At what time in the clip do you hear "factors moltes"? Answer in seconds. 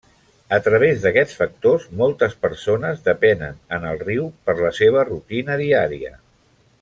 1.41-2.33